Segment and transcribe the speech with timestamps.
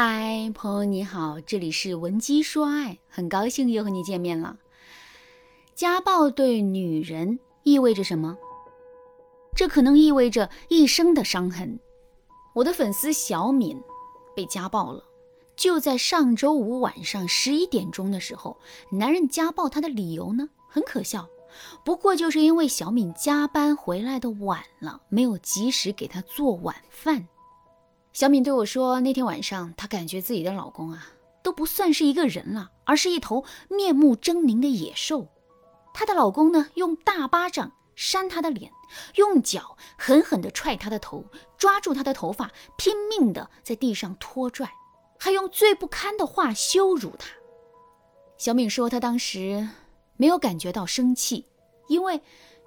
[0.00, 4.56] 嗨，朋友你好，这里是文姬说爱，很高兴又和你见面了。
[5.74, 8.38] 家暴对女人意味着什么？
[9.56, 11.80] 这可能意味着一生的伤痕。
[12.54, 13.76] 我的粉丝小敏
[14.36, 15.02] 被家暴了，
[15.56, 18.56] 就在上周五晚上十一点钟的时候，
[18.92, 21.28] 男人家暴她的理由呢，很可笑，
[21.84, 27.26] 不过就是因为小敏加班回来的晚了，没有及时给她做晚饭。
[28.18, 31.06] 小敏对我说：“那天晚上，她感觉自己的老公啊，
[31.40, 35.28] 都不算是一个人了，而是一头面目狰狞的野兽。
[35.94, 38.72] 她的老公呢，用大巴掌扇她的脸，
[39.14, 44.68] 用脚狠狠地踹她的头，抓住她的头发，拼命地在地上拖拽，
[45.16, 47.28] 还用最不堪的话羞辱她。”
[48.36, 49.68] 小敏说：“她当时
[50.16, 51.44] 没有感觉到生气，
[51.86, 52.20] 因为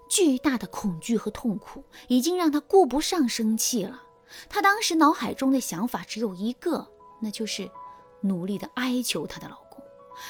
[0.09, 4.03] 巨大的恐惧和痛苦已经让她顾不上生气了。”
[4.49, 6.87] 她当时脑海中的想法只有一个，
[7.21, 7.69] 那就是
[8.21, 9.83] 努力的哀求她的老公，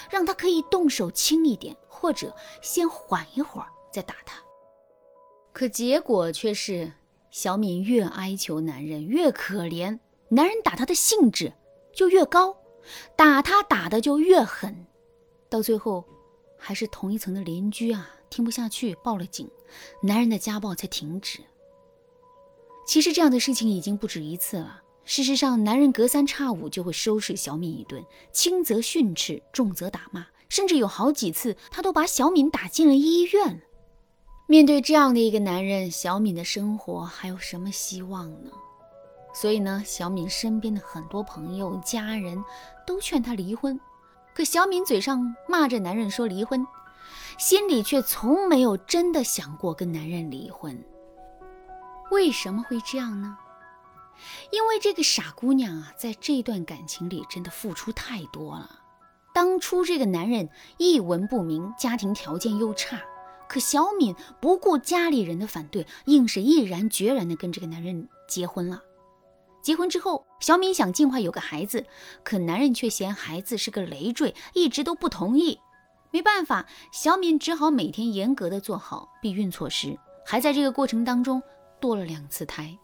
[0.10, 4.42] 让他可以动手轻一点，或者先缓一会儿再打他。
[5.54, 6.94] 可结果却是，
[7.30, 11.54] 小敏越哀求男人越可怜，男人打她的兴致
[11.94, 12.58] 就越高，
[13.16, 14.86] 打她打的就越狠，
[15.50, 16.06] 到最后，
[16.58, 19.50] 还是同一层的邻居啊听不下去报了警，
[20.02, 21.42] 男人的家暴才停止。
[22.92, 24.82] 其实这样的事情已经不止一次了。
[25.06, 28.04] 事实上，男人隔三差五就会收拾小敏一顿，
[28.34, 33.62] 轻则训斥，重则打骂，甚至有好几次他都把小敏打进了医院。
[34.46, 38.52] 面对这样的一个男人，小敏的生活还有什么希望呢？
[39.34, 42.44] 所以呢，小敏身边的很多朋友、家人
[42.86, 43.80] 都劝她离婚。
[44.36, 46.68] 可小敏嘴上骂着男人说离婚，
[47.40, 50.78] 心里却从没有真的想过跟男人离婚。
[52.12, 53.38] 为什么会这样呢？
[54.52, 58.80] 因为这个傻姑娘啊，在这段感情里真的付出太多了。
[59.34, 63.02] 当初这个男人一文不名，家庭条件又差，
[63.48, 68.84] 可小敏不顾家里人的反对，硬是毅然决然的跟这个男人结婚了。
[69.64, 71.86] 结婚之后，小敏想尽快有个孩子，
[72.24, 75.60] 可男人却嫌孩子是个累赘，一直都不同意。
[76.12, 81.42] 没办法，小敏只好每天严格的做好避孕措施，还在这个过程当中。
[81.82, 82.78] 堕了两次胎，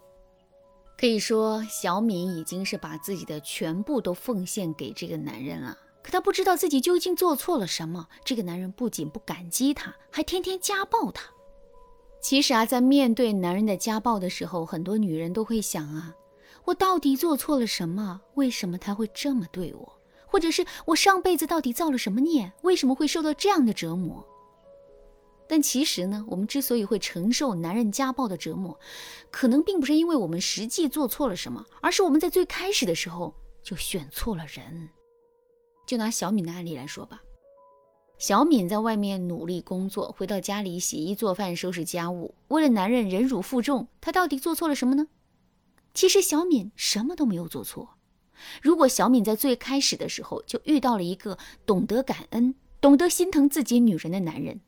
[0.97, 5.77] 可以说小敏已经是把自己的全部都奉献给这个男人了。
[6.01, 8.07] 可她不知道自己究竟做错了什么。
[8.25, 11.29] 这个男人不仅不感激她，还天天家暴她。
[12.19, 16.13] 其实啊，在面对男人的家暴的时候，很多女人都会想啊：
[16.65, 18.19] 我到底做错了什么？
[18.33, 19.93] 为什么他会这么对我？
[20.25, 22.51] 或者是我上辈子到底造了什么孽？
[22.63, 24.25] 为什么会受到这样的折磨？
[25.47, 28.79] 但其实呢，我们之所以会承受男人家暴的折磨，
[29.31, 34.89] 可能并不是因为我们实际做错了什么，而是我们在最开始的时候就选错了人。
[35.85, 37.21] 就拿小敏的案例来说吧，
[38.17, 45.07] 小敏在外面努力工作，回到家里洗衣做饭、收拾家务，为了男人忍辱负重，她到底做错了什么呢？
[45.93, 47.97] 其实小敏什么都没有做错。
[48.61, 54.61] 如果小敏在最开始的时候就遇到了一个懂得感恩、懂得心疼自己女人的男人，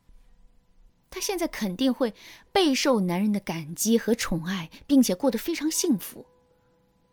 [1.10, 2.14] 她现在肯定会
[2.52, 6.26] 备受男人的感激和宠爱，并且过得非常幸福。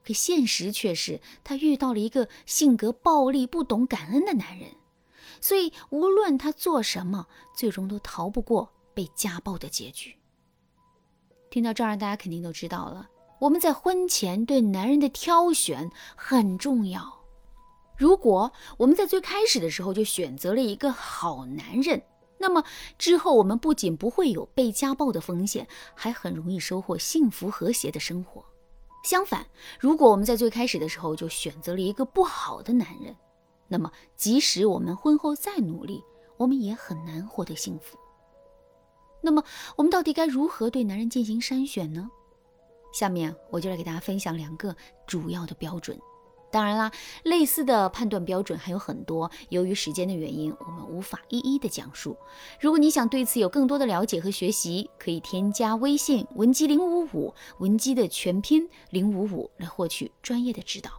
[0.04, 4.70] 可现实却是，她遇到了一个性格暴力、不懂感恩的男人，
[5.40, 10.14] 所以无论她做什么，最终都逃不过被家暴的结局。
[11.50, 13.08] 听到这儿，大家肯定都知道了，
[13.40, 17.24] 我们在婚前对男人的挑选很重要。
[17.96, 22.02] 如果我们在最开始的时候就选择了一个好男人，
[22.38, 22.64] 那么
[22.98, 28.44] 之后，我们不仅不会有被家暴的风险，还很容易收获幸福和谐的生活。
[29.04, 29.46] 相反，
[29.78, 33.16] 如果我们在最开始的时候就选择了一个不好的男人，
[33.68, 36.02] 那么即使我们婚后再努力，
[36.36, 37.96] 我们也很难获得幸福。
[39.22, 39.42] 那么，
[39.76, 42.10] 我们到底该如何对男人进行筛选呢？
[42.92, 44.74] 下面我就来给大家分享两个
[45.06, 45.98] 主要的标准。
[46.50, 46.90] 当然啦，
[47.24, 52.16] 类似的判断标准还有很多，由于时间的原因，我们无法一一的讲述。
[52.60, 60.90] 如果你想对此有更多的了解和学习，可以添加微信文姬零五五，文姬的全拼零五五来获取专业的指导。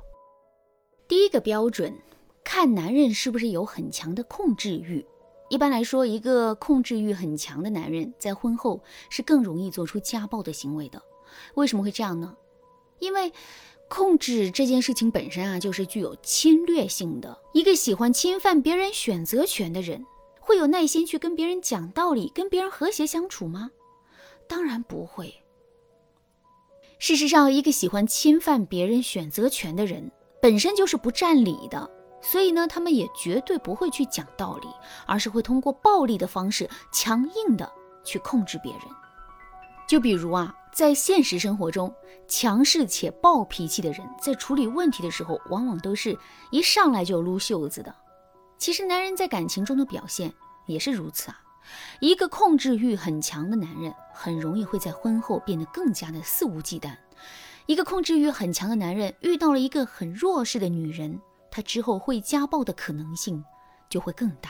[1.07, 1.95] 第一个标准，
[2.43, 5.03] 看男人是不是有很强的控制欲。
[5.49, 11.01] 一般来说，一个控制欲很强的男人，在婚后是更容易做出家暴的行为的。
[11.55, 12.35] 为什么会这样呢？
[12.99, 13.31] 因为。
[13.89, 17.37] 控制这件事情本身啊，就是具有侵略性的。
[17.53, 20.05] 一个喜欢侵犯别人选择权的人，
[20.39, 23.71] 会有耐心去跟别人讲道理，跟别人和谐相处吗？
[24.47, 25.33] 当然不会。
[26.99, 30.11] 事实上，一个喜欢侵犯别人选择权的人，
[30.41, 31.89] 本身就是不占理的，
[32.21, 34.67] 所以呢，他们也绝对不会去讲道理，
[35.05, 37.71] 而是会通过暴力的方式，强硬的
[38.03, 38.81] 去控制别人。
[39.87, 41.93] 就比如啊，在现实生活中，
[42.27, 46.17] 强势且暴脾气的人，在处理问题的时候，往往都是
[46.51, 47.95] 一上来就撸袖子的。
[48.57, 50.33] 其实，男人在感情中的表现
[50.65, 51.39] 也是如此啊。
[51.99, 56.95] 一个控制欲很强的男人，很容易会在婚后变得更加的肆无忌惮。
[57.65, 61.19] 一个控制欲很强的男人遇到了一个很弱势的女人，
[61.49, 63.43] 他之后会家暴的可能性
[63.89, 64.49] 就会更大。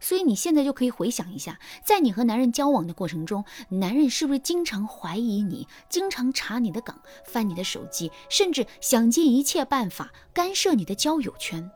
[0.00, 11.70] 所以你现在就可以回想一下，在你和男人交往的过程中，男人是不是经常怀疑你，经常查你的岗，翻你的手机，甚至想尽一切办法干涉你的交友圈？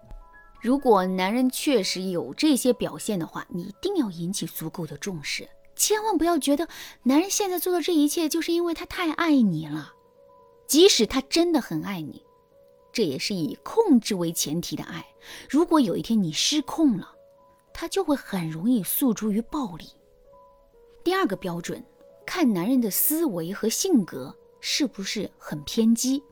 [0.61, 6.69] 如果男人确实有这些表现的话，你一定要引起足够的重视，千万不要觉得
[7.03, 9.95] 男人现在做的这一切就是因为他太爱你了。
[10.69, 12.23] 即使他真的很爱你，
[12.93, 15.05] 这也是以控制为前提的爱。
[15.51, 17.12] 如果有一天你失控了，
[17.73, 19.87] 他就会很容易诉诸于暴力。
[21.05, 21.85] 第二个标准，
[22.25, 26.23] 看男人的思维和性格是不是很偏激。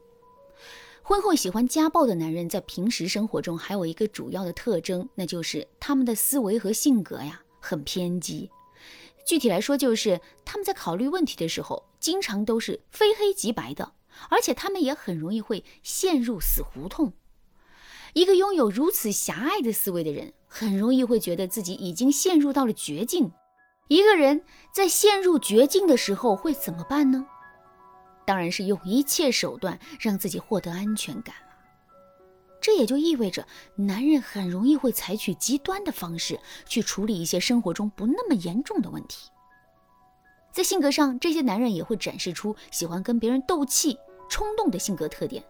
[1.02, 8.48] 婚后喜欢家暴的男人，在平时生活中还有一个主要的特征，那就是他们的思维和性格呀很偏激。
[9.26, 13.92] 具体来说，就是他们在考虑问题的时候，经常都是非黑即白的，
[14.28, 17.12] 而且他们也很容易会陷入死胡同。
[18.14, 23.30] 一个拥有如此狭隘的思维的人，很容易会觉得自己已经陷入到了绝境。
[23.86, 24.42] 一个人
[24.74, 27.24] 在陷入绝境的时候会怎么办呢？
[28.26, 31.50] 当然是用一切手段让自己获得安全感了。
[32.60, 39.30] 这也就意味着，男人很容易会采取极端的方式去处理一些生活中不那么严重的问题。
[40.52, 43.96] 在性格上，这些男人也会展示出喜欢跟别人斗气、
[44.28, 45.42] 冲动的性格特点。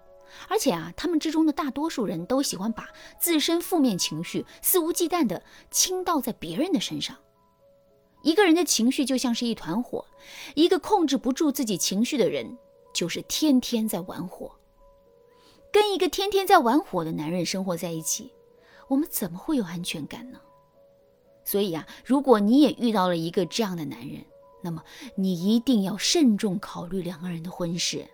[0.49, 2.89] 而且啊，他们之中的大多数人都喜欢把
[3.19, 7.17] 自身负面情绪肆无忌惮地倾倒在别人的身上。
[8.23, 10.05] 一个人的情绪就像是一团火，
[10.55, 12.59] 一个控制不住自己情绪的人，
[12.93, 14.53] 就是天天在玩火。
[15.73, 18.33] 跟一个天天在玩火的男人生活在一起，
[18.89, 20.39] 我们怎么会有安全感呢？
[21.45, 24.25] 所以啊，如果你也遇到了一个这样的男人，
[24.63, 24.85] 那么
[25.15, 28.07] 你一定要慎重考虑两个人的婚事。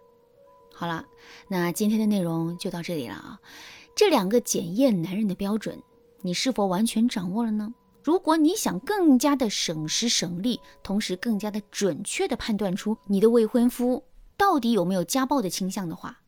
[0.78, 1.06] 好了，
[1.48, 3.40] 那今天的内容就到这里了啊。
[3.94, 5.82] 这两个检验男人的标准，
[6.20, 7.72] 你是否完全掌握了呢？
[8.02, 14.04] 如果你想更加的省时省力，同时更加的准确的判断出你的未婚夫
[14.36, 16.20] 到底有没有家暴的倾向的话，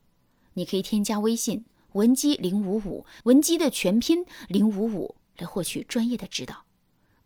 [0.54, 6.64] 你可以添加微信文姬零五五，文姬的全拼零五五，来获取专业的指导。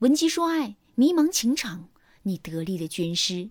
[0.01, 1.89] 文姬说爱，迷茫情场，
[2.25, 3.51] 你得力的军师。